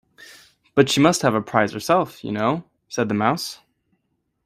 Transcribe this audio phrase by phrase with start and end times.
[0.73, 3.59] ‘But she must have a prize herself, you know,’ said the Mouse.